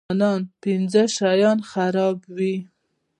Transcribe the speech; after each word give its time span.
ځوانان 0.07 0.41
پنځه 0.61 1.03
شیان 1.15 1.59
خرابوي. 1.71 2.55